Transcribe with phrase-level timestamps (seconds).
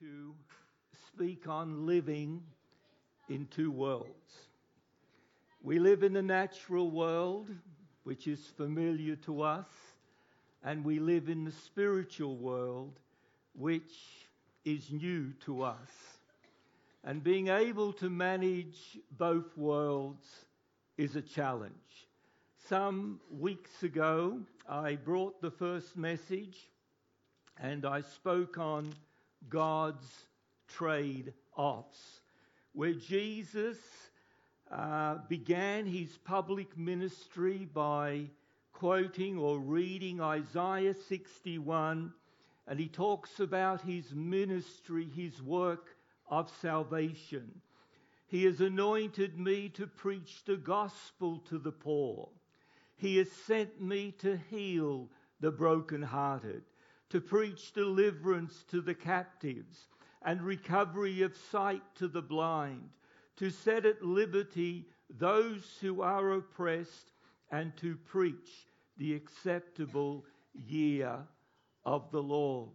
[0.00, 0.32] to
[1.08, 2.40] speak on living
[3.28, 4.46] in two worlds.
[5.60, 7.48] We live in the natural world,
[8.04, 9.66] which is familiar to us,
[10.62, 13.00] and we live in the spiritual world,
[13.54, 13.92] which
[14.64, 15.90] is new to us.
[17.02, 20.26] And being able to manage both worlds
[20.96, 22.06] is a challenge.
[22.68, 24.38] Some weeks ago,
[24.68, 26.70] I brought the first message
[27.60, 28.92] and I spoke on
[29.48, 30.26] God's
[30.68, 32.20] trade offs,
[32.72, 33.78] where Jesus
[34.70, 38.26] uh, began his public ministry by
[38.72, 42.12] quoting or reading Isaiah 61,
[42.66, 45.96] and he talks about his ministry, his work
[46.28, 47.60] of salvation.
[48.26, 52.28] He has anointed me to preach the gospel to the poor.
[52.96, 55.08] He has sent me to heal
[55.40, 56.62] the brokenhearted
[57.10, 59.88] to preach deliverance to the captives
[60.22, 62.90] and recovery of sight to the blind,
[63.36, 67.12] to set at liberty those who are oppressed,
[67.50, 68.66] and to preach
[68.98, 71.18] the acceptable year
[71.84, 72.68] of the Lord.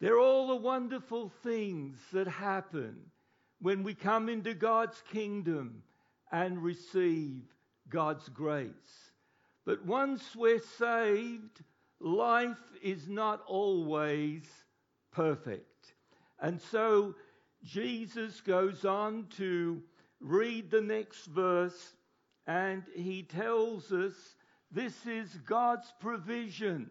[0.00, 2.96] They're all the wonderful things that happen
[3.60, 5.82] when we come into God's kingdom
[6.32, 7.42] and receive
[7.88, 9.12] God's grace.
[9.64, 11.62] But once we're saved,
[12.02, 14.42] life is not always
[15.12, 15.94] perfect.
[16.40, 17.14] And so
[17.62, 19.82] Jesus goes on to
[20.20, 21.94] read the next verse
[22.46, 24.14] and he tells us
[24.70, 26.90] this is God's provision.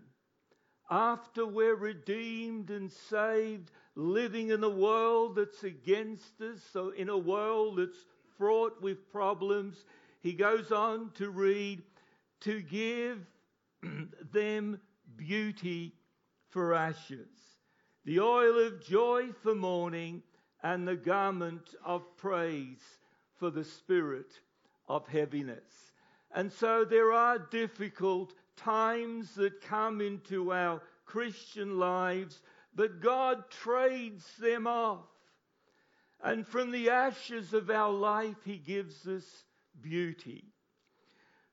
[0.90, 7.18] After we're redeemed and saved, living in a world that's against us, so in a
[7.18, 8.06] world that's
[8.38, 9.86] fraught with problems,
[10.22, 11.82] he goes on to read,
[12.42, 13.26] to give
[14.32, 14.80] them
[15.18, 15.94] beauty
[16.50, 17.30] for ashes,
[18.06, 20.24] the oil of joy for mourning,
[20.64, 22.82] and the garment of praise
[23.38, 24.32] for the spirit
[24.88, 25.92] of heaviness.
[26.34, 32.42] And so there are difficult times that come into our Christian lives,
[32.76, 35.08] but God trades them off.
[36.24, 39.26] And from the ashes of our life, He gives us
[39.82, 40.46] beauty.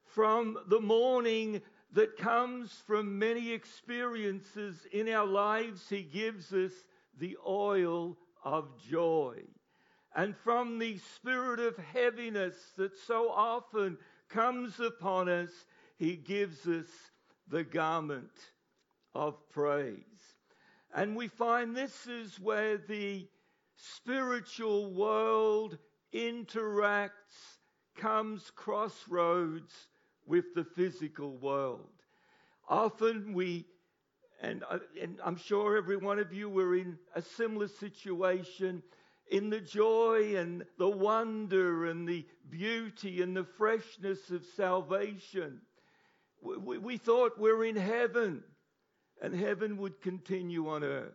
[0.04, 6.72] From the mourning that comes from many experiences in our lives, He gives us
[7.18, 9.42] the oil of joy.
[10.14, 15.50] And from the spirit of heaviness that so often comes upon us,
[15.96, 16.86] He gives us
[17.48, 18.30] the garment
[19.14, 20.36] of praise.
[20.94, 23.26] And we find this is where the
[23.76, 25.78] spiritual world
[26.14, 27.58] interacts,
[27.96, 29.88] comes crossroads
[30.28, 31.88] with the physical world.
[32.68, 33.66] Often we,
[34.42, 38.82] and, uh, and I'm sure every one of you were in a similar situation,
[39.30, 45.60] in the joy and the wonder and the beauty and the freshness of salvation.
[46.42, 48.42] We, we thought we're in heaven
[49.20, 51.12] and heaven would continue on earth.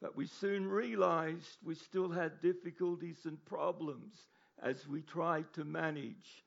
[0.00, 4.14] But we soon realized we still had difficulties and problems
[4.62, 6.44] as we tried to manage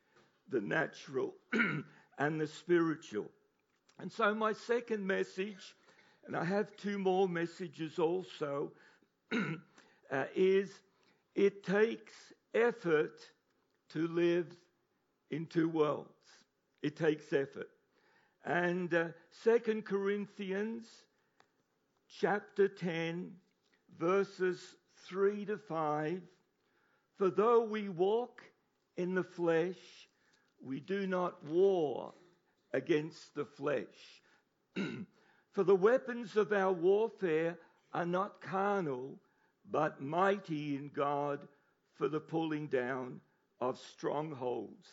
[0.49, 1.33] the natural
[2.17, 3.29] and the spiritual.
[3.99, 5.75] And so, my second message,
[6.25, 8.71] and I have two more messages also,
[9.33, 10.69] uh, is
[11.35, 12.13] it takes
[12.53, 13.19] effort
[13.89, 14.47] to live
[15.31, 16.09] in two worlds.
[16.81, 17.69] It takes effort.
[18.45, 19.07] And uh,
[19.43, 20.85] 2 Corinthians
[22.19, 23.31] chapter 10,
[23.97, 24.75] verses
[25.07, 26.21] 3 to 5
[27.17, 28.43] For though we walk
[28.97, 29.77] in the flesh,
[30.63, 32.13] we do not war
[32.73, 34.21] against the flesh.
[35.51, 37.57] For the weapons of our warfare
[37.93, 39.19] are not carnal,
[39.69, 41.47] but mighty in God
[41.93, 43.21] for the pulling down
[43.61, 44.87] of strongholds,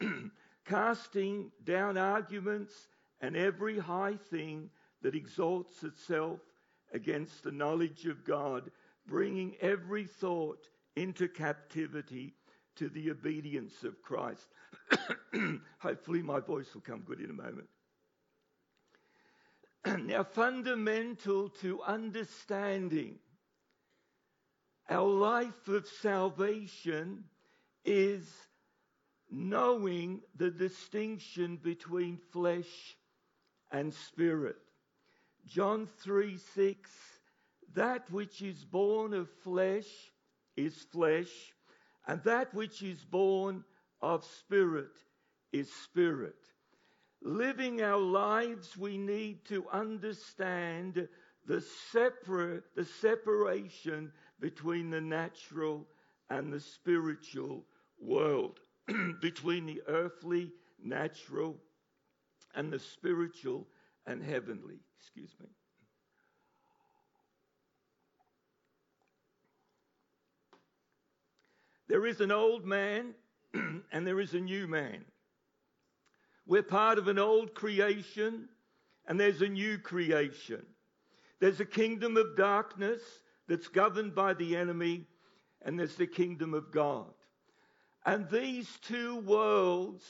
[0.64, 2.72] casting down arguments
[3.20, 4.70] and every high thing
[5.02, 6.38] that exalts itself
[6.92, 8.70] against the knowledge of God,
[9.08, 12.34] bringing every thought into captivity
[12.76, 14.46] to the obedience of Christ.
[15.78, 17.68] Hopefully, my voice will come good in a moment.
[20.06, 23.18] now, fundamental to understanding
[24.88, 27.24] our life of salvation
[27.84, 28.28] is
[29.30, 32.96] knowing the distinction between flesh
[33.72, 34.56] and spirit.
[35.46, 36.90] John 3 6
[37.74, 39.88] That which is born of flesh
[40.56, 41.54] is flesh,
[42.06, 43.64] and that which is born
[44.00, 44.92] of spirit
[45.52, 46.36] is spirit.
[47.22, 51.08] Living our lives, we need to understand
[51.46, 55.86] the, separa- the separation between the natural
[56.30, 57.64] and the spiritual
[58.00, 58.60] world,
[59.20, 61.56] between the earthly, natural,
[62.54, 63.66] and the spiritual
[64.06, 64.80] and heavenly.
[65.00, 65.48] Excuse me.
[71.88, 73.14] There is an old man
[73.54, 75.04] and there is a new man.
[76.46, 78.48] We're part of an old creation
[79.06, 80.64] and there's a new creation.
[81.40, 83.02] There's a kingdom of darkness
[83.48, 85.06] that's governed by the enemy,
[85.62, 87.12] and there's the kingdom of God.
[88.04, 90.04] And these two worlds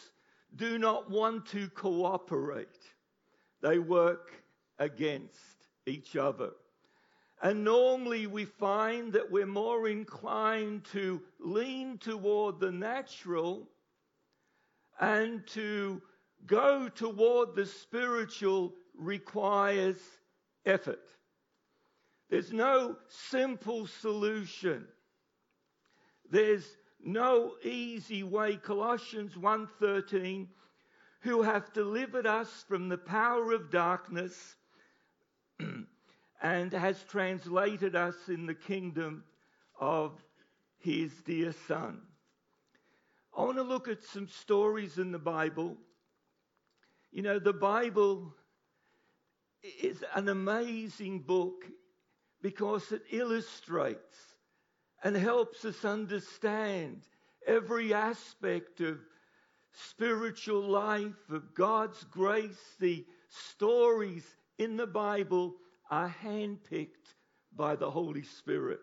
[0.55, 2.69] do not want to cooperate,
[3.61, 4.33] they work
[4.79, 6.51] against each other.
[7.43, 13.69] And normally we find that we're more inclined to lean toward the natural
[14.99, 16.01] and to
[16.47, 19.99] go toward the spiritual requires
[20.65, 21.03] effort.
[22.31, 24.87] There's no simple solution.
[26.31, 26.67] There's
[27.05, 28.57] no easy way.
[28.57, 30.49] Colossians 1:13
[31.21, 34.57] who have delivered us from the power of darkness
[36.43, 39.25] and has translated us in the kingdom
[39.81, 40.13] of
[40.79, 42.01] his dear son.
[43.37, 45.77] I want to look at some stories in the Bible.
[47.13, 48.35] You know, the Bible
[49.83, 51.65] is an amazing book
[52.43, 54.17] because it illustrates
[55.03, 57.03] and helps us understand
[57.47, 58.99] every aspect of
[59.73, 62.75] spiritual life, of God's grace.
[62.81, 64.25] The stories
[64.59, 65.57] in the Bible
[65.91, 67.15] are handpicked
[67.55, 68.81] by the Holy Spirit.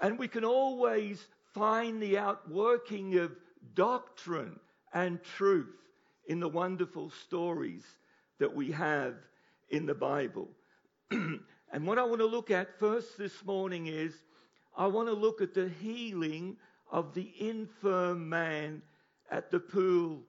[0.00, 1.24] And we can always
[1.54, 3.32] find the outworking of
[3.74, 4.58] doctrine
[4.92, 5.74] and truth
[6.26, 7.84] in the wonderful stories
[8.38, 9.14] that we have
[9.70, 10.48] in the Bible.
[11.10, 14.12] and what I want to look at first this morning is
[14.76, 16.56] I want to look at the healing
[16.90, 18.82] of the infirm man
[19.30, 20.22] at the pool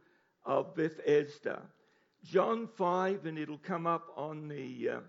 [0.45, 1.61] of Bethesda.
[2.23, 4.99] John 5, and it'll come up on the uh,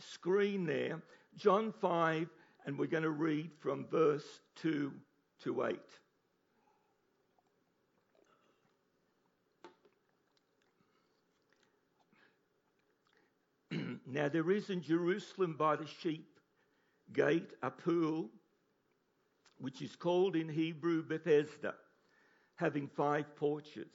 [0.00, 1.00] screen there.
[1.36, 2.28] John 5,
[2.64, 4.92] and we're going to read from verse 2
[5.44, 5.78] to 8.
[14.06, 16.40] now there is in Jerusalem by the sheep
[17.12, 18.30] gate a pool,
[19.58, 21.74] which is called in Hebrew Bethesda,
[22.56, 23.92] having five porches.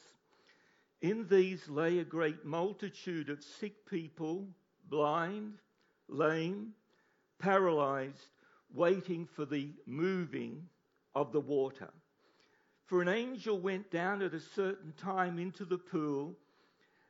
[1.02, 4.48] In these lay a great multitude of sick people,
[4.88, 5.60] blind,
[6.12, 6.74] lame,
[7.40, 8.30] paralyzed,
[8.74, 10.68] waiting for the moving
[11.16, 11.90] of the water.
[12.86, 16.36] For an angel went down at a certain time into the pool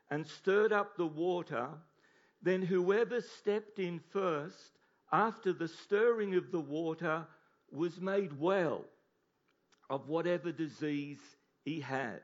[0.09, 1.69] and stirred up the water.
[2.41, 4.77] Then whoever stepped in first
[5.11, 7.25] after the stirring of the water
[7.71, 8.85] was made well
[9.89, 11.19] of whatever disease
[11.63, 12.21] he had.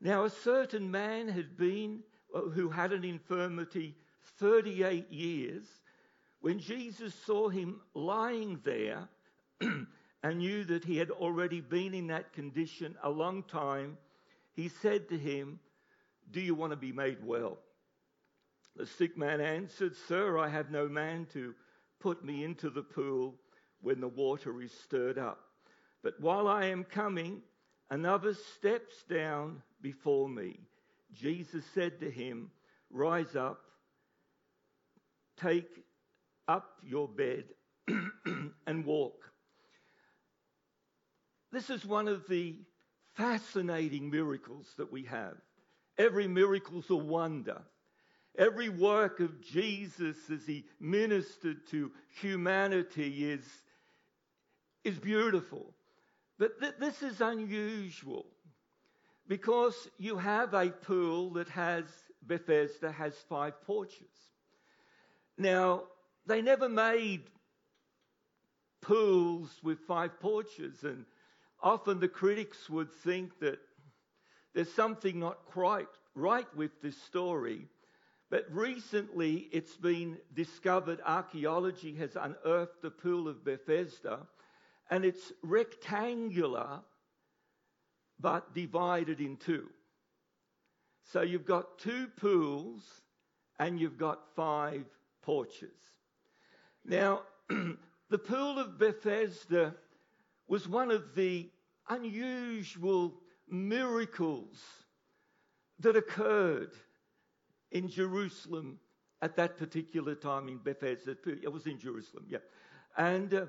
[0.00, 2.00] Now, a certain man had been,
[2.34, 3.96] uh, who had an infirmity
[4.38, 5.64] 38 years.
[6.40, 9.08] When Jesus saw him lying there
[9.60, 13.96] and knew that he had already been in that condition a long time,
[14.52, 15.58] he said to him,
[16.30, 17.58] Do you want to be made well?
[18.76, 21.54] The sick man answered, Sir, I have no man to
[22.00, 23.34] put me into the pool
[23.80, 25.40] when the water is stirred up.
[26.02, 27.42] But while I am coming,
[27.90, 30.60] another steps down before me.
[31.14, 32.50] Jesus said to him,
[32.90, 33.60] Rise up,
[35.40, 35.85] take
[36.48, 37.44] up your bed,
[38.66, 39.30] and walk.
[41.52, 42.56] This is one of the
[43.14, 45.36] fascinating miracles that we have.
[45.98, 47.62] Every miracle's a wonder.
[48.38, 53.44] Every work of Jesus as he ministered to humanity is,
[54.84, 55.72] is beautiful.
[56.38, 58.26] But th- this is unusual
[59.26, 61.84] because you have a pool that has,
[62.26, 64.12] Bethesda has five porches.
[65.38, 65.84] Now,
[66.26, 67.22] they never made
[68.82, 71.04] pools with five porches, and
[71.62, 73.58] often the critics would think that
[74.54, 77.68] there's something not quite right with this story
[78.28, 84.26] but recently it's been discovered, archaeology has unearthed the pool of Bethesda,
[84.90, 86.80] and it's rectangular
[88.18, 89.68] but divided in two.
[91.12, 92.82] So you've got two pools
[93.60, 94.84] and you've got five
[95.22, 95.76] porches.
[96.86, 99.74] Now, the pool of Bethesda
[100.46, 101.50] was one of the
[101.88, 103.14] unusual
[103.48, 104.62] miracles
[105.80, 106.72] that occurred
[107.72, 108.78] in Jerusalem
[109.20, 111.16] at that particular time in Bethesda.
[111.26, 112.38] It was in Jerusalem, yeah.
[112.96, 113.46] And uh,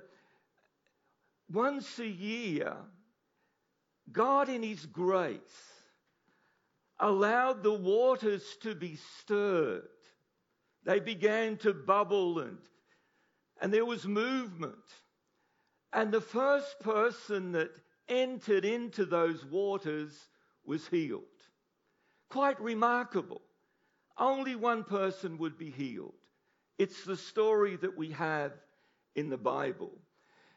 [1.51, 2.75] once a year,
[4.11, 5.39] God, in His grace,
[6.99, 9.83] allowed the waters to be stirred.
[10.83, 12.57] They began to bubble and,
[13.61, 14.75] and there was movement.
[15.93, 17.71] And the first person that
[18.07, 20.27] entered into those waters
[20.65, 21.23] was healed.
[22.29, 23.41] Quite remarkable.
[24.17, 26.13] Only one person would be healed.
[26.77, 28.51] It's the story that we have
[29.15, 29.91] in the Bible.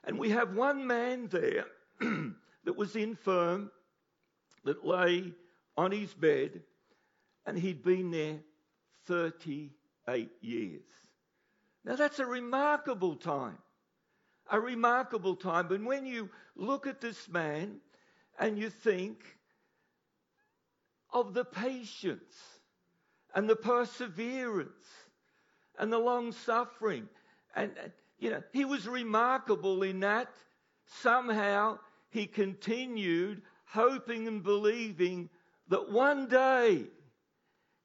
[0.05, 1.67] And we have one man there
[2.01, 3.71] that was infirm,
[4.65, 5.33] that lay
[5.77, 6.63] on his bed,
[7.47, 8.39] and he'd been there
[9.07, 10.83] 38 years.
[11.85, 13.59] Now that's a remarkable time.
[14.51, 15.71] A remarkable time.
[15.73, 17.81] And when you look at this man
[18.39, 19.23] and you think
[21.13, 22.35] of the patience
[23.35, 24.87] and the perseverance
[25.79, 27.09] and the long suffering,
[27.55, 30.29] and, uh, you know, he was remarkable in that
[31.03, 31.79] somehow
[32.11, 35.31] he continued hoping and believing
[35.69, 36.85] that one day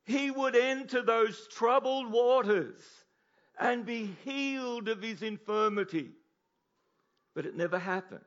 [0.04, 3.05] he would enter those troubled waters
[3.60, 6.12] and be healed of his infirmity.
[7.34, 8.26] But it never happened.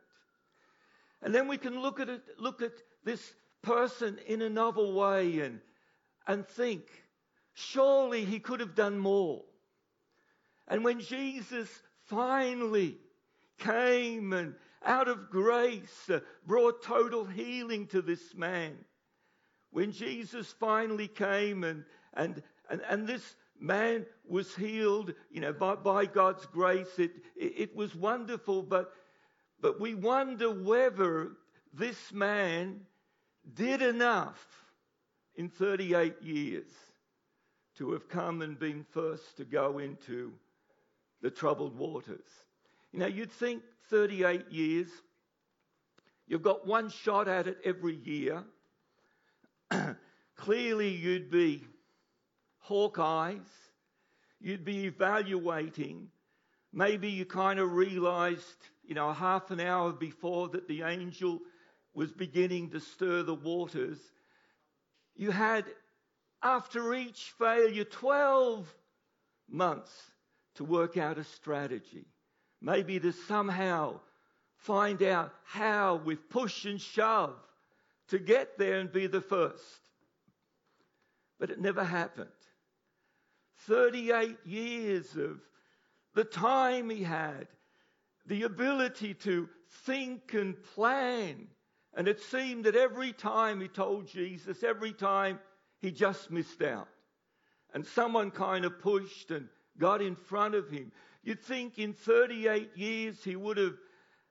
[1.22, 2.72] And then we can look at it, look at
[3.04, 5.60] this person in a novel way and,
[6.26, 6.82] and think,
[7.54, 9.42] surely he could have done more.
[10.68, 11.68] And when Jesus
[12.04, 12.98] finally
[13.58, 14.54] came and
[14.84, 18.76] out of grace uh, brought total healing to this man,
[19.70, 25.74] when Jesus finally came and, and, and, and this man was healed, you know, by,
[25.74, 28.92] by God's grace, it, it, it was wonderful, but,
[29.60, 31.32] but we wonder whether
[31.72, 32.80] this man
[33.54, 34.46] did enough
[35.36, 36.70] in 38 years
[37.76, 40.32] to have come and been first to go into
[41.22, 42.28] the troubled waters.
[42.92, 44.88] You know, you'd think 38 years,
[46.26, 48.42] you've got one shot at it every year.
[50.38, 51.64] clearly you'd be
[52.68, 53.48] hawk-eyes.
[54.40, 56.08] You'd be evaluating.
[56.72, 61.40] Maybe you kind of realized, you know, half an hour before that the angel
[61.94, 63.98] was beginning to stir the waters.
[65.16, 65.64] You had,
[66.42, 68.72] after each failure, 12
[69.48, 69.90] months
[70.56, 72.04] to work out a strategy.
[72.60, 74.00] Maybe to somehow
[74.58, 77.34] find out how, with push and shove,
[78.08, 79.62] to get there and be the first.
[81.40, 82.28] But it never happened.
[83.66, 85.40] 38 years of
[86.14, 87.48] the time he had,
[88.26, 89.48] the ability to
[89.84, 91.46] think and plan.
[91.94, 95.38] And it seemed that every time he told Jesus, every time
[95.80, 96.88] he just missed out.
[97.74, 99.48] And someone kind of pushed and
[99.78, 100.92] got in front of him.
[101.22, 103.76] You'd think in 38 years he would have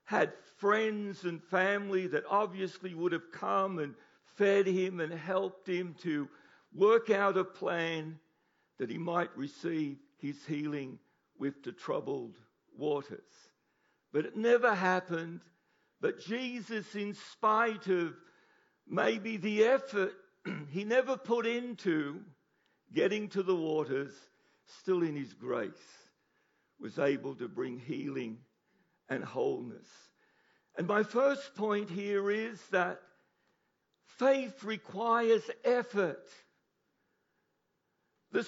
[0.06, 3.94] had friends and family that obviously would have come and
[4.36, 6.28] fed him and helped him to
[6.74, 8.20] work out a plan
[8.80, 11.00] that he might receive his healing
[11.40, 12.36] with the troubled
[12.78, 13.20] waters.
[14.12, 15.42] But it never happened.
[16.02, 18.14] But Jesus, in spite of
[18.88, 20.14] maybe the effort
[20.72, 22.22] he never put into
[22.94, 24.14] getting to the waters,
[24.82, 25.72] still in his grace,
[26.80, 28.38] was able to bring healing
[29.10, 29.88] and wholeness.
[30.78, 33.02] And my first point here is that
[34.06, 36.28] faith requires effort.
[38.32, 38.48] This,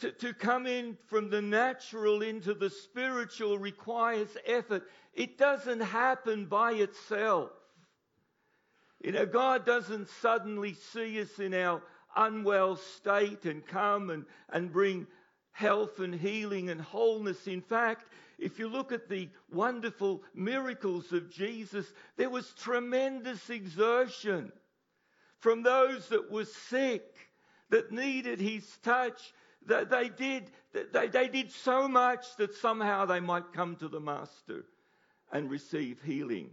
[0.00, 4.84] to, to come in from the natural into the spiritual requires effort.
[5.14, 7.50] It doesn't happen by itself.
[9.02, 11.82] You know, God doesn't suddenly see us in our
[12.16, 15.06] unwell state and come and, and bring
[15.52, 17.46] health and healing and wholeness.
[17.46, 18.06] In fact,
[18.38, 21.86] if you look at the wonderful miracles of Jesus,
[22.16, 24.52] there was tremendous exertion
[25.38, 27.29] from those that were sick,
[27.70, 29.32] that needed his touch.
[29.66, 30.50] That they did,
[30.92, 34.64] they, they did so much that somehow they might come to the Master
[35.32, 36.50] and receive healing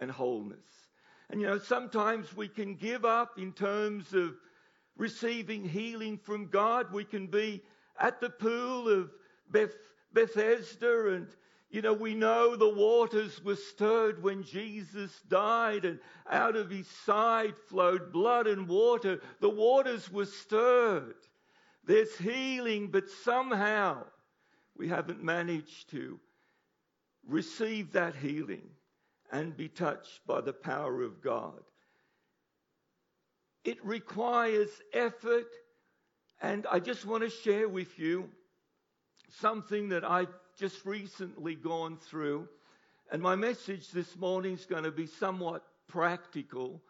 [0.00, 0.64] and wholeness.
[1.30, 4.34] And you know, sometimes we can give up in terms of
[4.96, 6.92] receiving healing from God.
[6.92, 7.62] We can be
[7.98, 9.10] at the pool of
[9.50, 9.74] Beth,
[10.12, 11.28] Bethesda and
[11.70, 16.88] you know, we know the waters were stirred when Jesus died, and out of his
[16.88, 19.20] side flowed blood and water.
[19.40, 21.16] The waters were stirred.
[21.84, 24.04] There's healing, but somehow
[24.76, 26.20] we haven't managed to
[27.26, 28.68] receive that healing
[29.32, 31.62] and be touched by the power of God.
[33.64, 35.48] It requires effort
[36.42, 38.28] And I just want to share with you
[39.40, 42.48] something that I've just recently gone through.
[43.12, 46.82] And my message this morning is going to be somewhat practical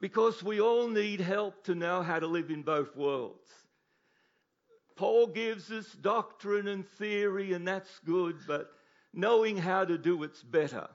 [0.00, 3.48] because we all need help to know how to live in both worlds.
[4.96, 8.70] Paul gives us doctrine and theory, and that's good, but
[9.12, 10.88] knowing how to do it's better.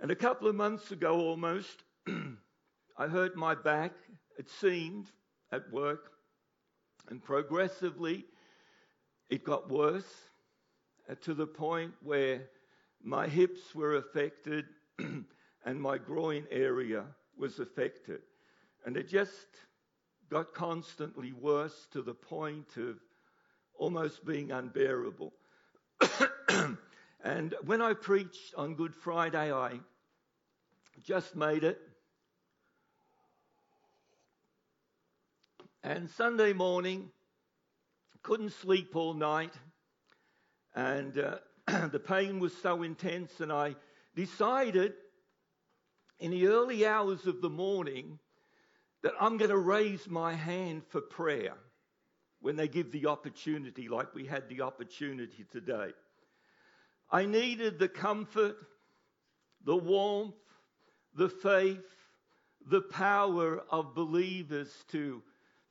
[0.00, 1.82] And a couple of months ago almost,
[2.98, 3.92] I hurt my back,
[4.38, 5.06] it seemed,
[5.52, 6.10] at work,
[7.08, 8.26] and progressively
[9.28, 10.12] it got worse
[11.10, 12.42] uh, to the point where
[13.02, 14.66] my hips were affected
[14.98, 17.04] and my groin area
[17.36, 18.20] was affected.
[18.84, 19.46] And it just
[20.30, 22.96] got constantly worse to the point of
[23.78, 25.32] almost being unbearable.
[27.24, 29.80] and when I preached on Good Friday, I
[31.04, 31.80] just made it.
[35.82, 37.10] And Sunday morning,
[38.26, 39.52] couldn't sleep all night,
[40.74, 41.36] and uh,
[41.92, 43.76] the pain was so intense, and I
[44.16, 44.94] decided
[46.18, 48.18] in the early hours of the morning
[49.04, 51.54] that I'm going to raise my hand for prayer
[52.40, 55.92] when they give the opportunity, like we had the opportunity today.
[57.08, 58.56] I needed the comfort,
[59.64, 60.34] the warmth,
[61.14, 61.78] the faith,
[62.68, 65.22] the power of believers to,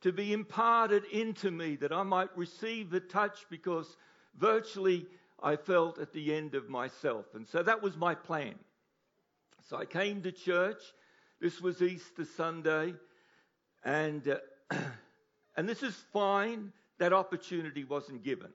[0.02, 3.96] to be imparted into me that I might receive the touch because
[4.38, 5.06] virtually
[5.42, 7.26] I felt at the end of myself.
[7.34, 8.54] And so that was my plan.
[9.68, 10.82] So I came to church.
[11.40, 12.94] This was Easter Sunday.
[13.84, 14.36] And, uh,
[15.56, 16.72] and this is fine.
[16.98, 18.50] That opportunity wasn't given.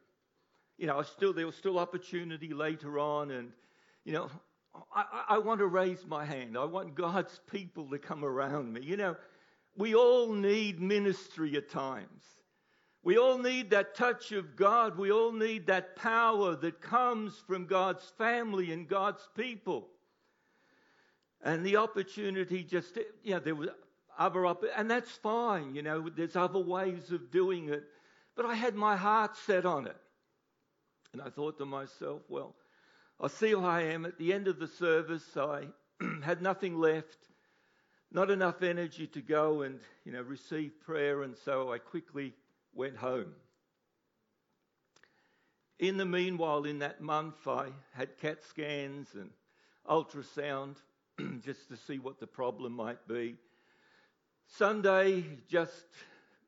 [0.77, 3.31] You know, I still, there was still opportunity later on.
[3.31, 3.51] And,
[4.03, 4.29] you know,
[4.93, 6.57] I, I want to raise my hand.
[6.57, 8.81] I want God's people to come around me.
[8.81, 9.15] You know,
[9.75, 12.24] we all need ministry at times.
[13.04, 14.98] We all need that touch of God.
[14.98, 19.88] We all need that power that comes from God's family and God's people.
[21.44, 23.69] And the opportunity just, you know, there was
[24.19, 25.74] other up, and that's fine.
[25.74, 27.84] You know, there's other ways of doing it.
[28.36, 29.98] But I had my heart set on it.
[31.13, 32.56] And I thought to myself, well,
[33.19, 34.06] I see who I am.
[34.06, 35.67] At the end of the service, I
[36.24, 37.17] had nothing left,
[38.12, 41.24] not enough energy to go and, you know, receive prayer.
[41.24, 42.34] And so I quickly
[42.74, 43.34] went home.
[45.80, 49.32] In the meanwhile, in that month, I had CAT scans and
[49.89, 50.76] ultrasound
[51.43, 53.36] just to see what the problem might be.
[54.58, 55.88] Sunday just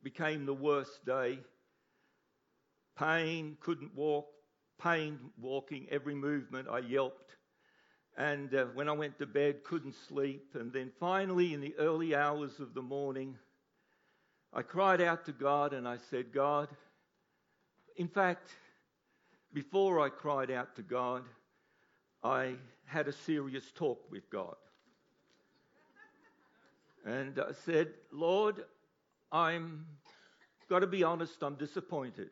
[0.04, 1.40] became the worst day.
[2.98, 4.28] Pain, couldn't walk,
[4.80, 7.38] pain walking, every movement I yelped.
[8.18, 10.52] And uh, when I went to bed, couldn't sleep.
[10.54, 13.38] And then finally, in the early hours of the morning,
[14.54, 16.70] I cried out to God and I said, God,
[17.96, 18.52] in fact,
[19.52, 21.24] before I cried out to God,
[22.24, 24.56] I had a serious talk with God.
[27.06, 28.64] And I said, Lord,
[29.32, 29.86] I'm
[30.70, 32.30] got to be honest, I'm disappointed.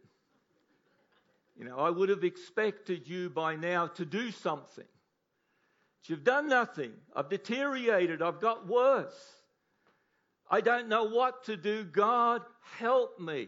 [1.58, 4.86] You know, I would have expected you by now to do something.
[6.06, 6.94] You've done nothing.
[7.16, 8.22] I've deteriorated.
[8.22, 9.36] I've got worse.
[10.50, 11.84] I don't know what to do.
[11.84, 12.42] God,
[12.78, 13.48] help me.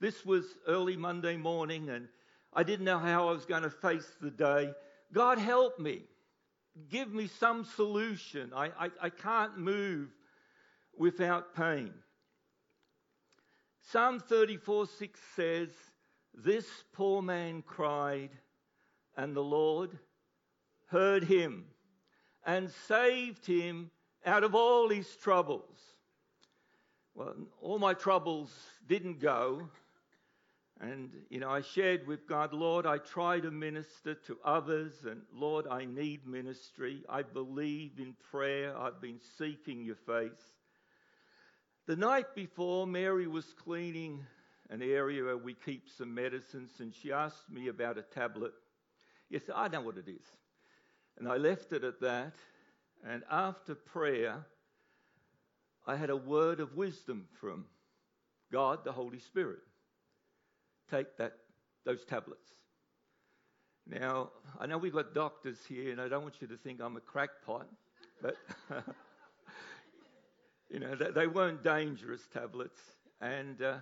[0.00, 2.08] This was early Monday morning, and
[2.52, 4.72] I didn't know how I was going to face the day.
[5.12, 6.02] God, help me.
[6.88, 8.52] Give me some solution.
[8.54, 10.08] I, I, I can't move
[10.96, 11.92] without pain.
[13.90, 15.68] Psalm 34 6 says,
[16.32, 18.30] This poor man cried,
[19.16, 19.98] and the Lord
[20.86, 21.66] heard him
[22.50, 23.92] and saved him
[24.26, 25.78] out of all his troubles.
[27.14, 28.50] Well, all my troubles
[28.88, 29.68] didn't go.
[30.80, 35.22] And, you know, I shared with God, Lord, I try to minister to others, and
[35.32, 37.04] Lord, I need ministry.
[37.08, 38.76] I believe in prayer.
[38.76, 40.42] I've been seeking your face.
[41.86, 44.24] The night before, Mary was cleaning
[44.70, 48.52] an area where we keep some medicines, and she asked me about a tablet.
[49.28, 50.24] Yes, I know what it is.
[51.20, 52.34] And I left it at that.
[53.06, 54.44] And after prayer,
[55.86, 57.66] I had a word of wisdom from
[58.52, 59.60] God, the Holy Spirit.
[60.90, 61.34] Take that,
[61.84, 62.48] those tablets.
[63.86, 66.96] Now, I know we've got doctors here, and I don't want you to think I'm
[66.96, 67.68] a crackpot,
[68.20, 68.36] but
[70.70, 72.78] You know, they, weren't dangerous tablets.
[73.20, 73.78] And, uh,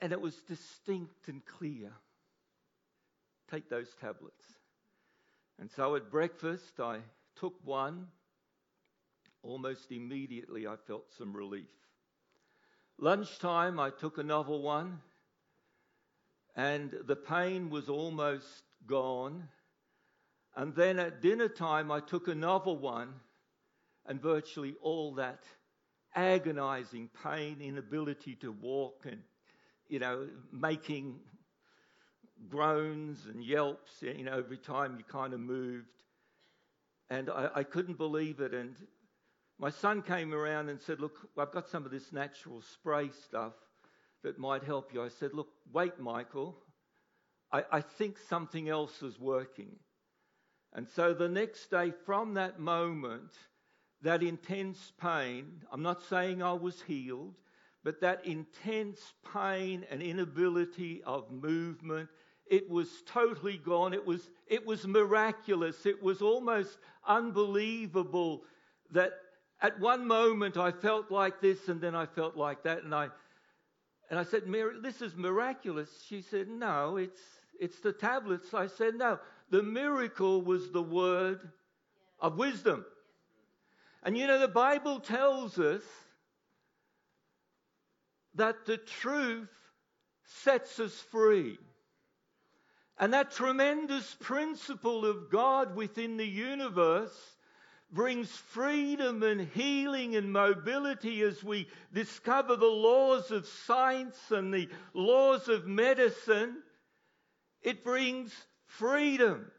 [0.00, 1.92] and it was distinct and clear.
[3.48, 4.42] Take those tablets.
[5.58, 6.98] And so at breakfast, I
[7.36, 8.08] took one.
[9.42, 11.68] Almost immediately, I felt some relief.
[12.98, 15.00] Lunchtime, I took another one,
[16.56, 19.48] and the pain was almost gone.
[20.56, 23.14] And then at dinner time, I took another one,
[24.06, 25.44] and virtually all that
[26.14, 29.22] agonizing pain, inability to walk, and,
[29.88, 31.20] you know, making
[32.48, 35.86] groans and yelps, you know, every time you kind of moved.
[37.10, 38.52] And I, I couldn't believe it.
[38.52, 38.74] And
[39.58, 43.54] my son came around and said, Look, I've got some of this natural spray stuff
[44.22, 45.02] that might help you.
[45.02, 46.56] I said, Look, wait, Michael.
[47.52, 49.76] I, I think something else is working.
[50.72, 53.32] And so the next day, from that moment,
[54.02, 57.34] that intense pain, I'm not saying I was healed,
[57.82, 59.00] but that intense
[59.32, 62.08] pain and inability of movement,
[62.50, 63.92] it was totally gone.
[63.92, 65.86] It was, it was miraculous.
[65.86, 68.42] It was almost unbelievable
[68.92, 69.12] that
[69.60, 72.84] at one moment I felt like this and then I felt like that.
[72.84, 73.08] And I,
[74.10, 75.88] and I said, Mary, this is miraculous.
[76.06, 77.20] She said, No, it's,
[77.60, 78.54] it's the tablets.
[78.54, 79.18] I said, No,
[79.50, 81.40] the miracle was the word
[82.20, 82.84] of wisdom.
[84.02, 85.82] And you know, the Bible tells us
[88.34, 89.48] that the truth
[90.24, 91.58] sets us free.
[92.98, 97.36] And that tremendous principle of God within the universe
[97.92, 104.68] brings freedom and healing and mobility as we discover the laws of science and the
[104.94, 106.56] laws of medicine.
[107.62, 108.32] It brings
[108.66, 109.50] freedom.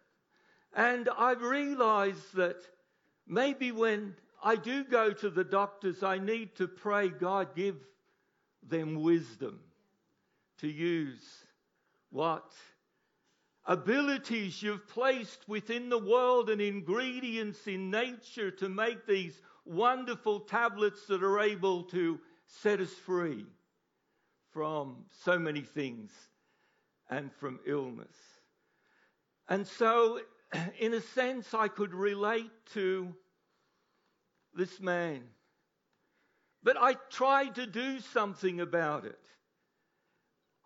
[0.75, 2.57] And I realize that
[3.27, 7.75] maybe when I do go to the doctors, I need to pray, God, give
[8.67, 9.59] them wisdom
[10.59, 11.23] to use
[12.09, 12.51] what
[13.67, 21.05] abilities you've placed within the world and ingredients in nature to make these wonderful tablets
[21.07, 23.45] that are able to set us free
[24.53, 26.11] from so many things
[27.09, 28.15] and from illness.
[29.49, 30.21] And so,
[30.79, 33.13] in a sense, I could relate to
[34.53, 35.23] this man.
[36.63, 39.26] But I tried to do something about it.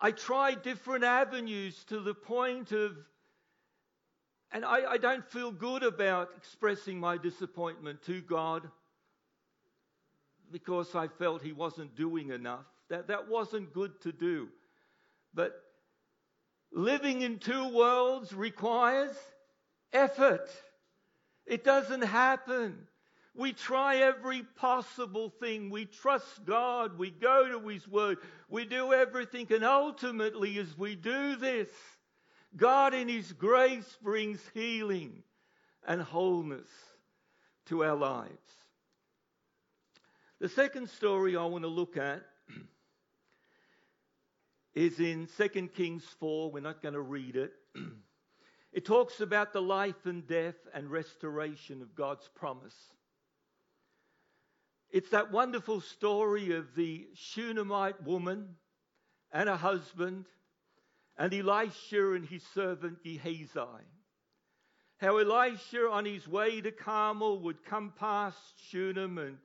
[0.02, 2.98] I tried different avenues to the point of,
[4.52, 8.68] and I, I don't feel good about expressing my disappointment to God
[10.52, 12.66] because I felt He wasn't doing enough.
[12.90, 14.50] That, that wasn't good to do.
[15.36, 15.54] But
[16.74, 19.16] living in two worlds requires
[19.94, 20.50] effort.
[21.46, 22.88] It doesn't happen.
[23.34, 25.70] We try every possible thing.
[25.70, 26.98] We trust God.
[26.98, 28.18] We go to His Word.
[28.50, 29.48] We do everything.
[29.52, 31.70] And ultimately, as we do this,
[32.58, 35.24] God in His grace brings healing
[35.88, 36.68] and wholeness
[37.68, 38.32] to our lives.
[40.40, 42.24] The second story I want to look at
[44.74, 46.52] is in 2 Kings 4.
[46.52, 47.54] We're not going to read it.
[48.74, 52.74] It talks about the life and death and restoration of God's promise.
[54.92, 58.56] It's that wonderful story of the Shunammite woman
[59.32, 60.26] and her husband
[61.18, 63.86] and Elisha and his servant Gehazi.
[64.98, 68.38] How Elisha, on his way to Carmel, would come past
[68.70, 69.38] Shunem, and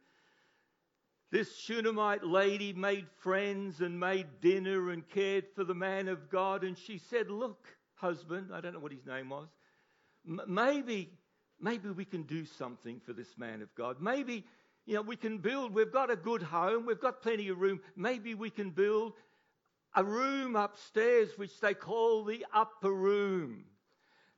[1.31, 6.65] this Shunammite lady made friends and made dinner and cared for the man of God.
[6.65, 9.49] And she said, Look, husband, I don't know what his name was,
[10.25, 11.11] maybe,
[11.61, 13.97] maybe we can do something for this man of God.
[14.01, 14.45] Maybe
[14.87, 17.81] you know, we can build, we've got a good home, we've got plenty of room.
[17.97, 19.15] Maybe we can build
[19.95, 23.65] a room upstairs, which they call the upper room.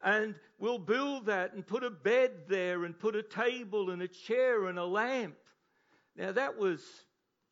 [0.03, 4.09] And we'll build that and put a bed there and put a table and a
[4.09, 5.37] chair and a lamp.
[6.17, 6.81] Now, that was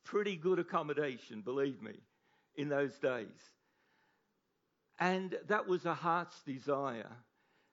[0.05, 2.01] pretty good accommodation, believe me,
[2.55, 3.27] in those days.
[4.99, 7.13] And that was a heart's desire.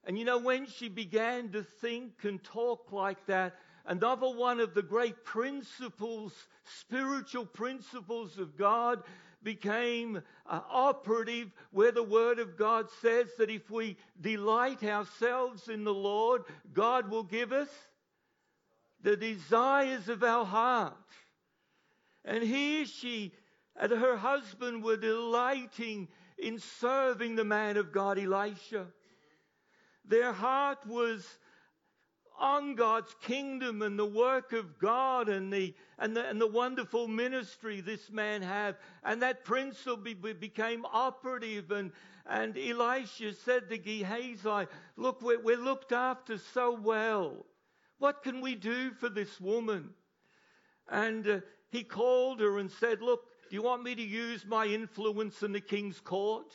[0.06, 3.54] And you know, when she began to think and talk like that,
[3.86, 6.32] Another one of the great principles,
[6.64, 9.02] spiritual principles of God,
[9.42, 15.84] became uh, operative where the Word of God says that if we delight ourselves in
[15.84, 17.68] the Lord, God will give us
[19.02, 20.94] the desires of our heart.
[22.24, 23.32] And here she
[23.76, 28.86] and her husband were delighting in serving the man of God, Elisha.
[30.06, 31.26] Their heart was
[32.38, 37.06] on God's kingdom and the work of God and the, and the, and the wonderful
[37.06, 38.76] ministry this man had.
[39.04, 41.70] And that principle be, became operative.
[41.70, 41.92] And,
[42.26, 47.46] and Elisha said to Gehazi, Look, we're, we're looked after so well.
[47.98, 49.90] What can we do for this woman?
[50.88, 54.66] And uh, he called her and said, Look, Do you want me to use my
[54.66, 56.52] influence in the king's court?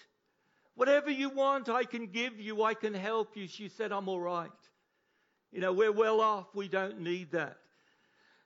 [0.76, 3.48] Whatever you want, I can give you, I can help you.
[3.48, 4.50] She said, I'm all right.
[5.52, 7.58] You know, we're well off, we don't need that.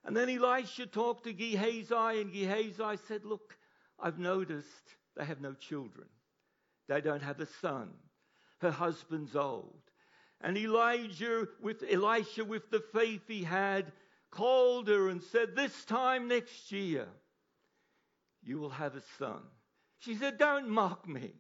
[0.06, 3.58] And then Elisha talked to Gehazi, and Gehazi said, Look,
[4.00, 4.68] I've noticed
[5.16, 6.08] they have no children.
[6.88, 7.90] They don't have a son.
[8.60, 9.80] Her husband's old.
[10.42, 13.92] And Elijah with Elisha with the faith he had
[14.30, 17.08] called her and said, This time next year
[18.44, 19.42] you will have a son.
[20.00, 21.32] She said, Don't mock me.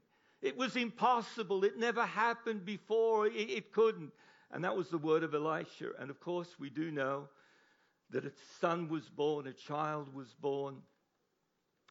[0.42, 1.64] It was impossible.
[1.64, 3.28] It never happened before.
[3.28, 4.12] It, it couldn't.
[4.54, 5.90] And that was the word of Elisha.
[6.00, 7.28] And of course, we do know
[8.12, 10.76] that a son was born, a child was born,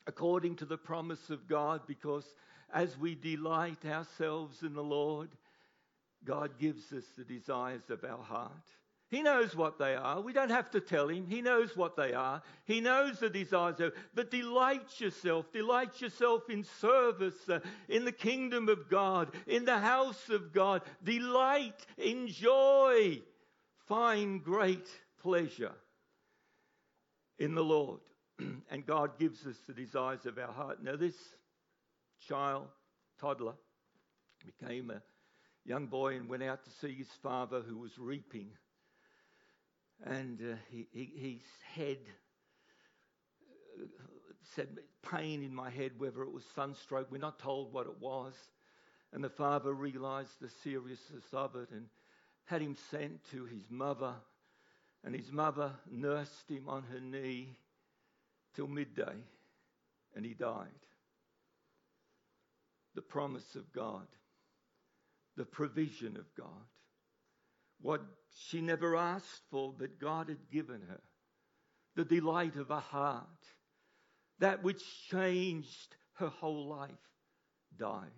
[0.07, 2.25] according to the promise of God, because
[2.73, 5.29] as we delight ourselves in the Lord,
[6.25, 8.51] God gives us the desires of our heart.
[9.13, 10.23] He knows what they are.
[10.23, 11.27] We don't have to tell him.
[11.27, 12.41] He knows what they are.
[12.65, 13.93] He knows the desires of.
[14.15, 15.53] But delight yourself.
[15.53, 20.81] Delight yourself in service, uh, in the kingdom of God, in the house of God.
[21.05, 23.21] Delight, enjoy,
[23.87, 24.89] find great
[25.21, 25.75] pleasure
[27.39, 28.01] in the Lord.
[28.71, 30.83] and God gives us the desires of our heart.
[30.83, 31.17] Now, this
[32.27, 32.65] child,
[33.21, 33.57] toddler,
[34.47, 35.03] became a
[35.67, 38.49] young boy and went out to see his father who was reaping
[40.05, 41.43] and uh, he, he, his
[41.75, 41.99] head
[43.81, 43.87] uh,
[44.55, 44.69] said
[45.09, 47.09] pain in my head, whether it was sunstroke.
[47.11, 48.35] We're not told what it was.
[49.13, 51.87] And the father realized the seriousness of it and
[52.47, 54.15] had him sent to his mother.
[55.05, 57.57] And his mother nursed him on her knee
[58.55, 59.17] till midday,
[60.15, 60.69] and he died.
[62.95, 64.07] The promise of God,
[65.37, 66.67] the provision of God
[67.83, 68.01] what
[68.35, 71.01] she never asked for, but God had given her
[71.95, 73.27] the delight of a heart,
[74.39, 76.91] that which changed her whole life,
[77.77, 78.11] died.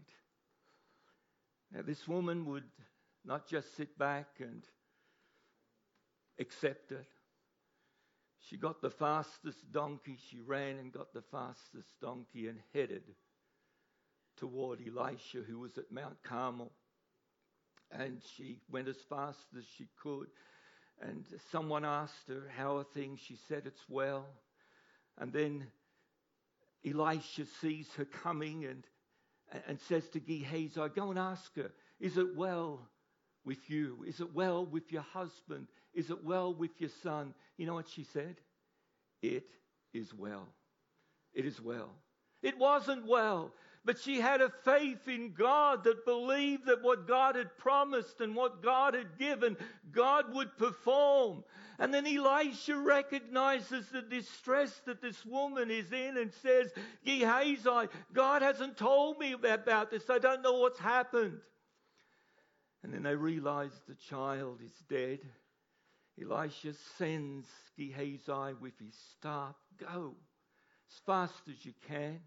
[1.73, 2.65] Now, this woman would
[3.25, 4.63] not just sit back and
[6.39, 7.07] accept it.
[8.39, 10.19] She got the fastest donkey.
[10.31, 13.03] She ran and got the fastest donkey and headed
[14.37, 16.71] toward Elisha, who was at Mount Carmel
[17.91, 20.27] and she went as fast as she could.
[21.01, 23.21] And someone asked her, How are things?
[23.21, 24.27] She said, It's well.
[25.19, 25.67] And then
[26.87, 28.85] Elisha sees her coming and,
[29.67, 31.71] and says to Gehazi, Go and ask her,
[32.01, 32.89] Is it well
[33.45, 34.05] with you?
[34.07, 35.69] Is it well with your husband?
[35.93, 37.35] Is it well with your son?
[37.57, 38.37] You know what she said?
[39.23, 39.47] It
[39.93, 40.49] is well.
[41.33, 41.91] It is well.
[42.43, 43.53] It wasn't well.
[43.85, 48.35] But she had a faith in God that believed that what God had promised and
[48.35, 49.59] what God had given,
[49.93, 51.45] God would perform.
[51.79, 56.73] And then Elisha recognizes the distress that this woman is in and says,
[57.05, 60.09] Gehazi, God hasn't told me about this.
[60.09, 61.41] I don't know what's happened.
[62.83, 65.21] And then they realize the child is dead.
[66.23, 69.57] Elisha sends Gehazi with his staff.
[69.79, 70.15] Go
[70.89, 72.21] as fast as you can.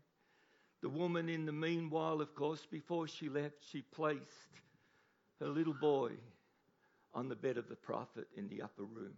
[0.82, 4.22] The woman, in the meanwhile, of course, before she left, she placed
[5.40, 6.12] her little boy
[7.14, 9.16] on the bed of the prophet in the upper room.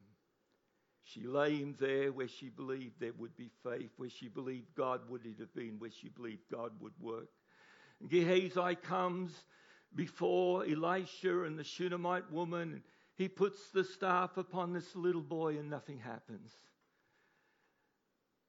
[1.03, 5.01] She lay him there where she believed there would be faith, where she believed God
[5.09, 7.29] would intervene, where she believed God would work.
[7.99, 9.31] And Gehazi comes
[9.95, 12.73] before Elisha and the Shunammite woman.
[12.73, 12.81] And
[13.15, 16.53] he puts the staff upon this little boy and nothing happens.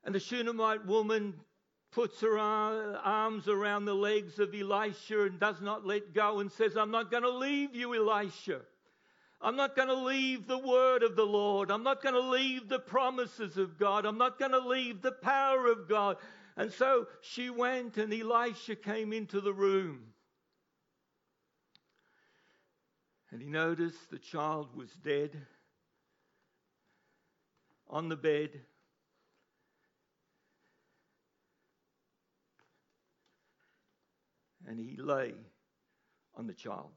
[0.05, 1.35] And the Shunammite woman
[1.93, 6.51] puts her uh, arms around the legs of Elisha and does not let go and
[6.53, 8.61] says, I'm not going to leave you, Elisha.
[9.43, 11.71] I'm not going to leave the word of the Lord.
[11.71, 14.05] I'm not going to leave the promises of God.
[14.05, 16.19] I'm not going to leave the power of God.
[16.57, 20.01] And so she went, and Elisha came into the room.
[23.31, 25.31] And he noticed the child was dead
[27.89, 28.61] on the bed.
[34.71, 35.35] And he lay
[36.37, 36.93] on the child.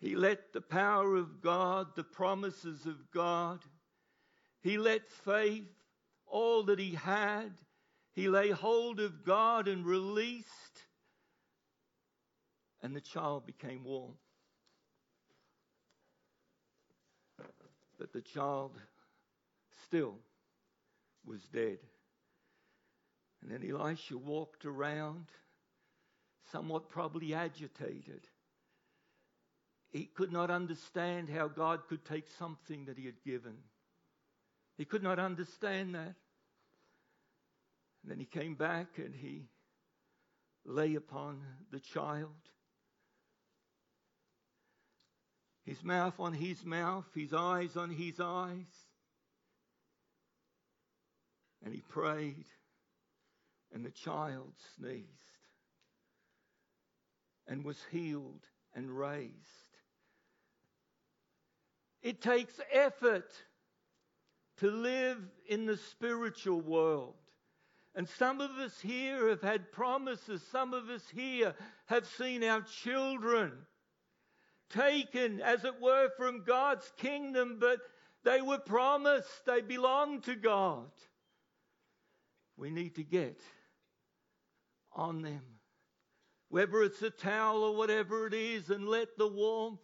[0.00, 3.60] He let the power of God, the promises of God,
[4.60, 5.70] he let faith,
[6.26, 7.52] all that he had,
[8.12, 10.48] he lay hold of God and released,
[12.82, 14.14] and the child became warm.
[18.00, 18.72] But the child
[19.86, 20.18] still
[21.26, 21.78] was dead.
[23.42, 25.26] And then Elisha walked around,
[26.52, 28.26] somewhat probably agitated.
[29.92, 33.56] he could not understand how God could take something that he had given.
[34.78, 36.14] He could not understand that.
[38.02, 39.48] And then he came back and he
[40.64, 42.30] lay upon the child.
[45.64, 48.66] His mouth on his mouth, his eyes on his eyes.
[51.64, 52.46] And he prayed,
[53.72, 55.06] and the child sneezed
[57.46, 59.32] and was healed and raised.
[62.02, 63.30] It takes effort
[64.58, 67.14] to live in the spiritual world.
[67.94, 70.42] And some of us here have had promises.
[70.50, 71.54] Some of us here
[71.86, 73.52] have seen our children
[74.70, 77.78] taken, as it were, from God's kingdom, but
[78.24, 80.90] they were promised, they belonged to God.
[82.62, 83.40] We need to get
[84.92, 85.42] on them,
[86.48, 89.80] whether it's a towel or whatever it is, and let the warmth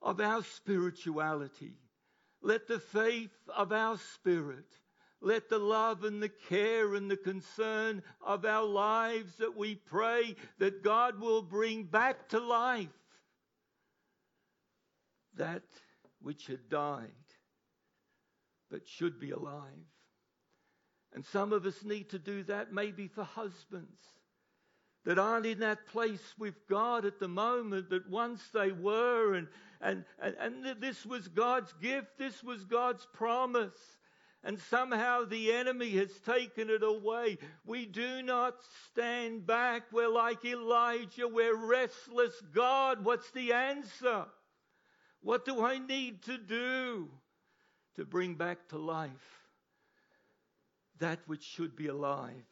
[0.00, 1.74] of our spirituality,
[2.40, 4.64] let the faith of our spirit,
[5.20, 10.34] let the love and the care and the concern of our lives that we pray
[10.56, 12.88] that God will bring back to life
[15.34, 15.64] that
[16.22, 17.10] which had died
[18.70, 19.84] but should be alive.
[21.16, 24.02] And some of us need to do that maybe for husbands
[25.06, 29.48] that aren't in that place with God at the moment that once they were, and,
[29.80, 33.78] and, and, and this was God's gift, this was God's promise.
[34.44, 37.38] And somehow the enemy has taken it away.
[37.64, 38.56] We do not
[38.90, 39.84] stand back.
[39.92, 41.28] We're like Elijah.
[41.28, 42.34] We're restless.
[42.52, 44.26] God, what's the answer?
[45.22, 47.08] What do I need to do
[47.96, 49.35] to bring back to life
[50.98, 52.44] that which should be alive,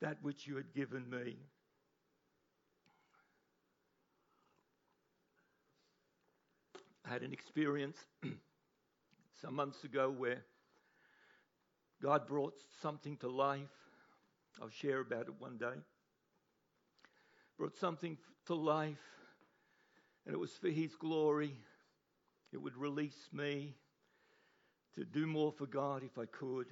[0.00, 1.36] that which you had given me?
[7.04, 7.96] I had an experience
[9.42, 10.44] some months ago where
[12.00, 13.68] God brought something to life.
[14.62, 15.74] I'll share about it one day.
[17.58, 18.96] Brought something to life,
[20.24, 21.56] and it was for His glory.
[22.52, 23.74] It would release me
[24.94, 26.66] to do more for God if I could.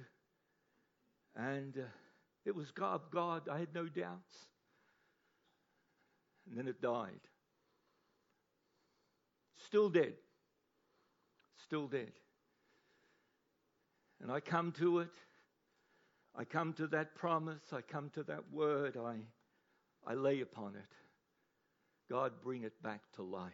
[1.39, 1.87] And uh,
[2.45, 3.43] it was God, God.
[3.49, 4.37] I had no doubts.
[6.47, 7.21] And then it died.
[9.65, 10.13] Still dead.
[11.63, 12.11] Still dead.
[14.21, 15.13] And I come to it.
[16.35, 17.61] I come to that promise.
[17.71, 18.97] I come to that word.
[18.97, 19.15] I,
[20.05, 20.91] I lay upon it.
[22.09, 23.53] God, bring it back to life.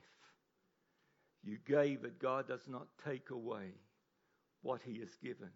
[1.43, 2.19] You gave it.
[2.19, 3.74] God does not take away
[4.63, 5.52] what He has given.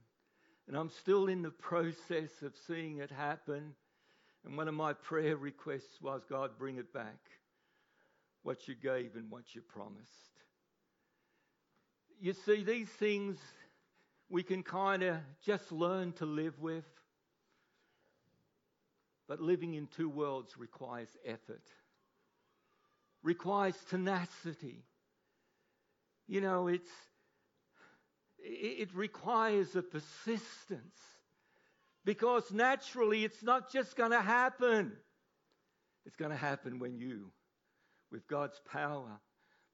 [0.69, 3.73] And I'm still in the process of seeing it happen.
[4.45, 7.17] And one of my prayer requests was, God, bring it back.
[8.43, 10.05] What you gave and what you promised.
[12.21, 13.39] You see, these things
[14.29, 16.85] we can kind of just learn to live with.
[19.27, 21.63] But living in two worlds requires effort,
[23.23, 24.83] requires tenacity,
[26.27, 26.91] you know, it's,
[28.43, 30.97] it requires a persistence
[32.05, 34.93] because naturally it's not just going to happen.
[36.05, 37.31] It's going to happen when you,
[38.11, 39.19] with God's power,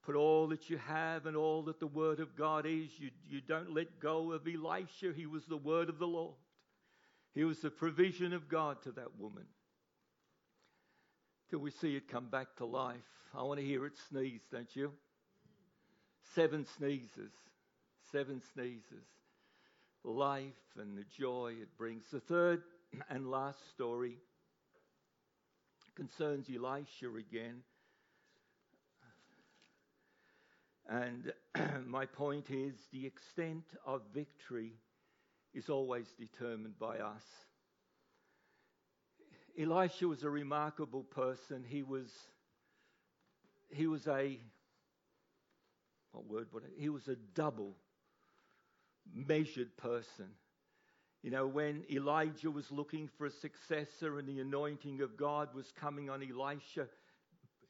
[0.04, 2.90] put all that you have and all that the Word of God is.
[2.98, 5.12] You, you don't let go of Elisha.
[5.14, 6.36] He was the Word of the Lord,
[7.34, 9.44] he was the provision of God to that woman.
[11.48, 12.96] Till we see it come back to life.
[13.32, 14.92] I want to hear it sneeze, don't you?
[16.34, 17.32] Seven sneezes.
[18.16, 19.04] Seven sneezes.
[20.02, 22.04] Life and the joy it brings.
[22.10, 22.62] The third
[23.10, 24.16] and last story
[25.94, 27.60] concerns Elisha again.
[30.88, 31.30] And
[31.86, 34.72] my point is the extent of victory
[35.52, 37.24] is always determined by us.
[39.60, 41.66] Elisha was a remarkable person.
[41.68, 42.08] He was,
[43.68, 44.38] he was a
[46.12, 47.76] what word would He was a double
[49.14, 50.26] measured person.
[51.22, 55.72] You know, when Elijah was looking for a successor and the anointing of God was
[55.72, 56.86] coming on Elisha,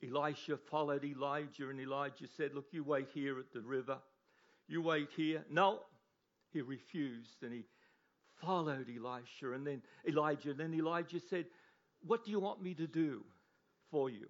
[0.02, 3.98] Elisha followed Elijah and Elijah said, Look, you wait here at the river.
[4.68, 5.44] You wait here.
[5.50, 5.80] No,
[6.52, 7.64] he refused and he
[8.40, 10.50] followed Elisha and then Elijah.
[10.50, 11.46] And then Elijah said,
[12.06, 13.24] What do you want me to do
[13.90, 14.26] for you?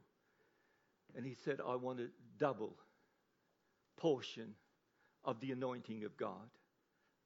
[1.17, 2.77] And he said, I want a double
[3.97, 4.55] portion
[5.25, 6.49] of the anointing of God,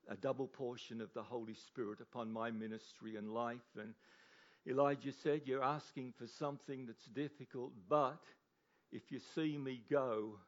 [0.09, 3.59] a double portion of the Holy Spirit upon my ministry and life.
[3.79, 3.95] And
[4.69, 8.23] Elijah said, You're asking for something that's difficult, but
[8.93, 10.39] if you see me go,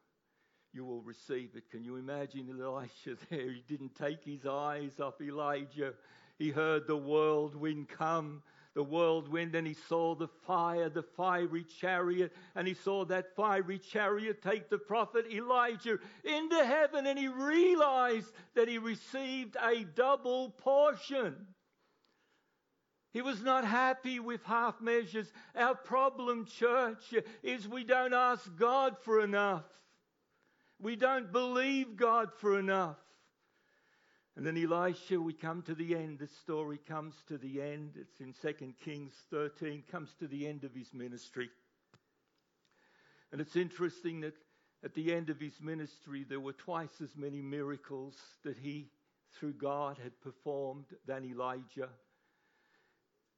[0.72, 1.70] you will receive it.
[1.70, 3.52] Can you imagine Elisha there?
[3.52, 5.94] He didn't take his eyes off Elijah.
[6.38, 8.42] He heard the whirlwind come,
[8.74, 13.78] the whirlwind, and he saw the fire, the fiery chariot, and he saw that fiery
[13.78, 20.50] chariot take the prophet Elijah into heaven, and he realized that he received a double
[20.50, 21.46] portion.
[23.12, 25.30] He was not happy with half measures.
[25.54, 29.64] Our problem, church, is we don't ask God for enough.
[30.80, 32.96] We don't believe God for enough.
[34.36, 36.18] And then Elisha, we come to the end.
[36.18, 37.92] This story comes to the end.
[37.96, 41.50] It's in 2 Kings 13, comes to the end of his ministry.
[43.30, 44.34] And it's interesting that
[44.84, 48.14] at the end of his ministry, there were twice as many miracles
[48.44, 48.88] that he,
[49.38, 51.90] through God, had performed than Elijah.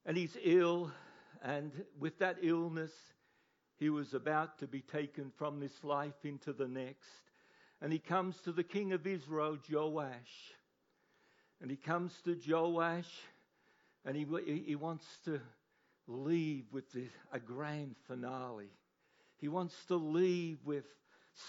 [0.05, 0.91] And he's ill,
[1.41, 2.91] and with that illness,
[3.77, 7.25] he was about to be taken from this life into the next
[7.81, 10.53] and he comes to the king of Israel, Joash.
[11.61, 13.09] And he comes to Joash
[14.05, 14.25] and he,
[14.65, 15.39] he wants to
[16.07, 16.85] leave with
[17.31, 18.69] a grand finale.
[19.37, 20.85] He wants to leave with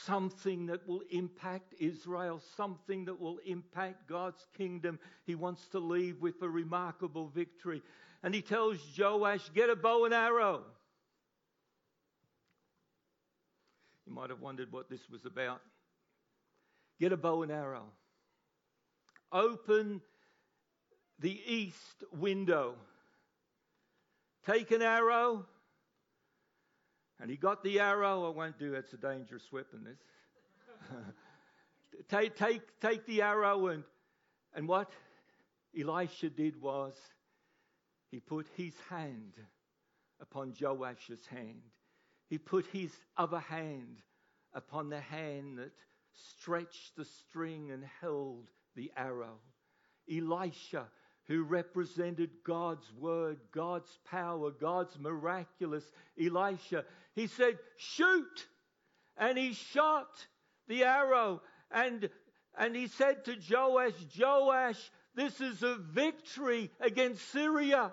[0.04, 4.98] something that will impact Israel, something that will impact God's kingdom.
[5.24, 7.82] He wants to leave with a remarkable victory.
[8.22, 10.62] And he tells Joash, Get a bow and arrow.
[14.06, 15.60] You might have wondered what this was about.
[16.98, 17.84] Get a bow and arrow.
[19.32, 20.00] Open
[21.18, 22.74] the east window.
[24.46, 25.46] Take an arrow.
[27.20, 28.26] And he got the arrow.
[28.26, 29.98] I won't do it's a dangerous weapon, this.
[32.08, 33.84] take, take, take the arrow and,
[34.54, 34.90] and what
[35.78, 36.94] Elisha did was
[38.10, 39.34] he put his hand
[40.20, 41.62] upon Joash's hand.
[42.28, 43.98] He put his other hand
[44.54, 45.72] upon the hand that
[46.12, 49.38] stretched the string and held the arrow.
[50.10, 50.86] Elisha,
[51.26, 55.84] who represented God's word, God's power, God's miraculous
[56.20, 58.46] Elisha, he said, Shoot!
[59.16, 60.26] And he shot
[60.68, 61.42] the arrow.
[61.70, 62.08] And,
[62.56, 67.92] and he said to Joash, Joash, this is a victory against Syria.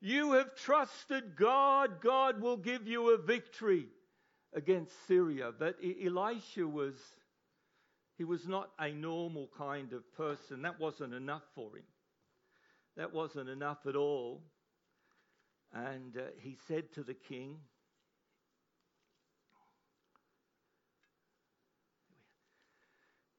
[0.00, 3.86] You have trusted God, God will give you a victory
[4.52, 5.52] against Syria.
[5.56, 6.96] But Elisha was,
[8.16, 10.62] he was not a normal kind of person.
[10.62, 11.84] That wasn't enough for him.
[12.96, 14.42] That wasn't enough at all.
[15.72, 17.56] And uh, he said to the king,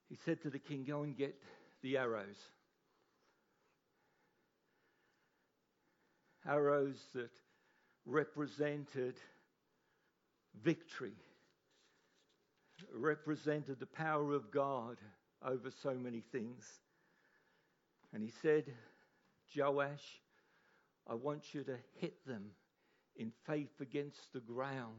[0.08, 1.36] he said to the king, Go and get
[1.82, 2.36] the arrows.
[6.46, 7.30] Arrows that
[8.04, 9.14] represented
[10.62, 11.14] victory
[12.92, 14.98] represented the power of God
[15.44, 16.64] over so many things.
[18.12, 18.64] And he said,
[19.56, 20.20] Joash,
[21.08, 22.50] I want you to hit them
[23.16, 24.94] in faith against the ground.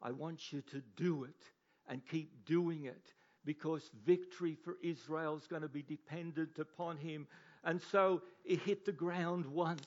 [0.00, 1.42] I want you to do it
[1.88, 3.12] and keep doing it
[3.44, 7.26] because victory for Israel is going to be dependent upon him.
[7.64, 9.86] And so it hit the ground once.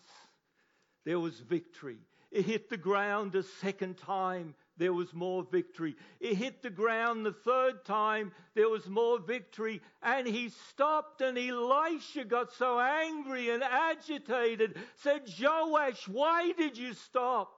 [1.06, 2.00] There was victory.
[2.32, 5.96] It hit the ground a second time there was more victory.
[6.20, 9.80] It hit the ground the third time, there was more victory.
[10.02, 16.96] And he stopped, and Elisha got so angry and agitated, said, Joash, why did you
[16.96, 17.52] stop?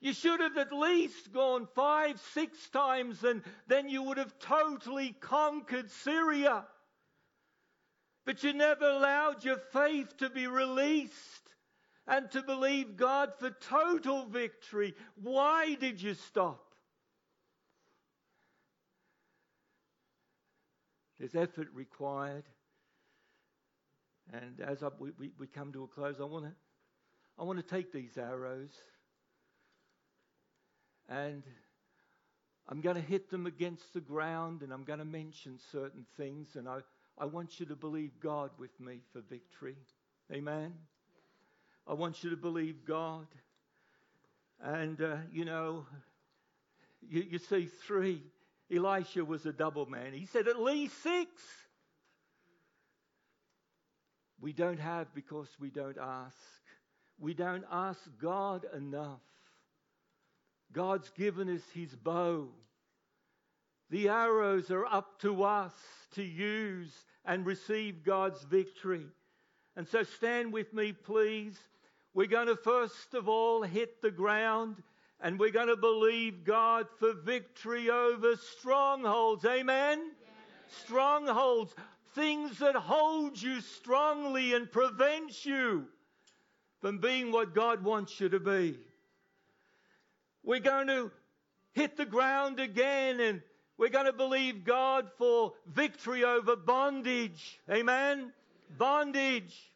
[0.00, 5.12] You should have at least gone five, six times, and then you would have totally
[5.20, 6.64] conquered Syria.
[8.24, 11.47] But you never allowed your faith to be released
[12.08, 14.94] and to believe God for total victory.
[15.22, 16.64] Why did you stop?
[21.18, 22.44] There's effort required.
[24.32, 26.52] And as I, we, we come to a close, I want to
[27.38, 28.72] I want to take these arrows
[31.08, 31.44] and
[32.68, 36.56] I'm going to hit them against the ground and I'm going to mention certain things.
[36.56, 36.80] And I,
[37.16, 39.76] I want you to believe God with me for victory.
[40.32, 40.74] Amen.
[41.88, 43.26] I want you to believe God.
[44.62, 45.86] And, uh, you know,
[47.08, 48.22] you, you see three.
[48.70, 50.12] Elisha was a double man.
[50.12, 51.30] He said at least six.
[54.40, 56.36] We don't have because we don't ask.
[57.18, 59.20] We don't ask God enough.
[60.72, 62.48] God's given us his bow.
[63.90, 65.72] The arrows are up to us
[66.14, 66.92] to use
[67.24, 69.06] and receive God's victory.
[69.76, 71.58] And so stand with me, please.
[72.14, 74.82] We're going to first of all hit the ground
[75.20, 79.44] And we're going to believe God for victory over strongholds.
[79.44, 79.98] Amen?
[80.20, 80.80] Yes.
[80.84, 81.74] Strongholds,
[82.14, 85.86] things that hold you strongly and prevent you
[86.80, 88.78] from being what God wants you to be.
[90.44, 91.10] We're going to
[91.72, 93.42] hit the ground again and
[93.76, 97.58] we're going to believe God for victory over bondage.
[97.68, 98.32] Amen?
[98.76, 99.72] Bondage.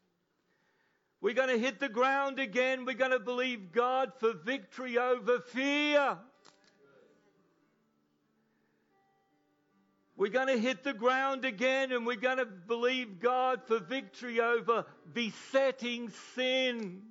[1.23, 2.85] We're going to hit the ground again.
[2.85, 6.19] We're going to believe God for victory over fear.
[10.17, 14.41] We're going to hit the ground again and we're going to believe God for victory
[14.41, 17.03] over besetting sin.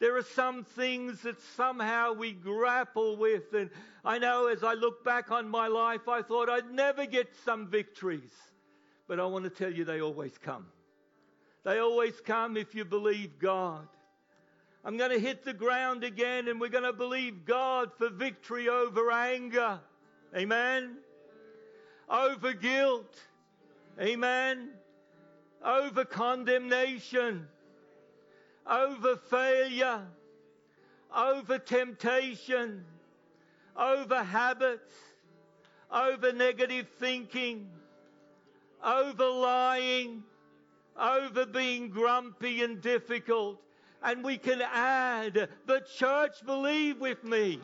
[0.00, 3.54] There are some things that somehow we grapple with.
[3.54, 3.70] And
[4.04, 7.68] I know as I look back on my life, I thought I'd never get some
[7.68, 8.32] victories.
[9.06, 10.66] But I want to tell you, they always come.
[11.64, 13.86] They always come if you believe God.
[14.84, 18.68] I'm going to hit the ground again and we're going to believe God for victory
[18.68, 19.80] over anger.
[20.36, 20.98] Amen.
[22.08, 23.16] Over guilt.
[23.98, 24.70] Amen.
[25.64, 27.48] Over condemnation
[28.66, 30.02] over failure,
[31.14, 32.84] over temptation,
[33.76, 34.92] over habits,
[35.90, 37.68] over negative thinking,
[38.82, 40.22] over lying,
[40.98, 43.60] over being grumpy and difficult.
[44.02, 47.60] And we can add, the church, believe with me.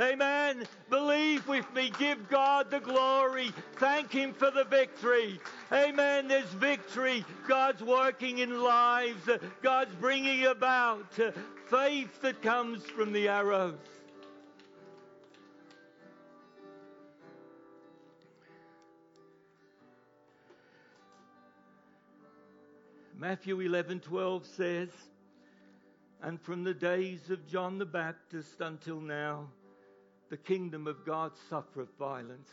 [0.00, 0.66] Amen.
[0.88, 1.92] Believe with me.
[1.98, 3.52] Give God the glory.
[3.76, 5.38] Thank Him for the victory.
[5.70, 6.28] Amen.
[6.28, 7.24] There's victory.
[7.46, 9.28] God's working in lives.
[9.62, 11.12] God's bringing about
[11.66, 13.74] faith that comes from the arrows.
[23.22, 24.90] Matthew 11:12 says,
[26.22, 29.48] "And from the days of John the Baptist until now,
[30.28, 32.50] the kingdom of God suffereth violence.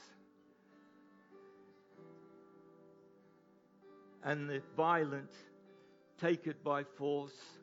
[4.21, 5.31] And the violent
[6.19, 7.57] take it by force.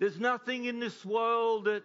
[0.00, 1.84] There's nothing in this world that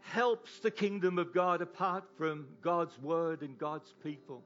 [0.00, 4.44] helps the kingdom of God apart from God's word and God's people.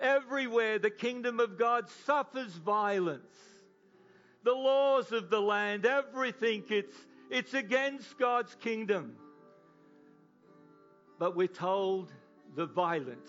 [0.00, 3.36] Everywhere the kingdom of God suffers violence.
[4.42, 6.96] The laws of the land, everything, it's
[7.30, 9.14] it's against God's kingdom.
[11.18, 12.10] But we're told
[12.56, 13.28] the violent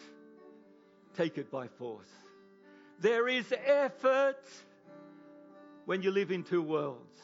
[1.15, 2.09] take it by force.
[2.99, 4.47] There is effort
[5.85, 7.19] when you live in two worlds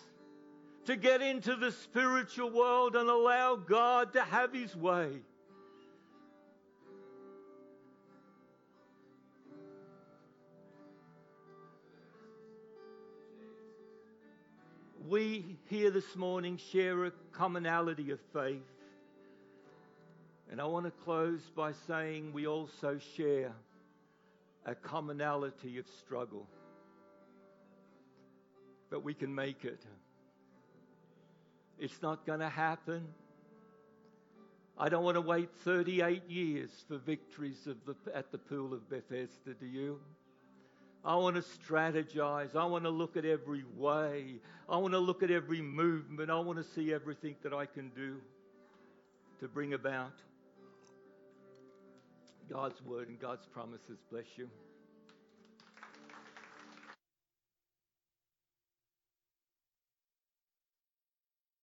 [0.85, 5.09] to get into the spiritual world and allow God to have His way.
[15.09, 18.61] We here this morning share a commonality of faith.
[20.51, 23.53] And I want to close by saying we also share
[24.65, 26.45] a commonality of struggle.
[28.89, 29.81] But we can make it.
[31.79, 33.07] It's not going to happen.
[34.77, 39.53] I don't want to wait 38 years for victories the, at the pool of Bethesda,
[39.59, 39.99] do you?
[41.07, 42.53] I want to strategize.
[42.53, 44.41] I want to look at every way.
[44.67, 46.29] I want to look at every movement.
[46.29, 48.17] I want to see everything that I can do
[49.39, 50.11] to bring about
[52.51, 53.99] God's word and God's promises.
[54.11, 54.49] Bless you.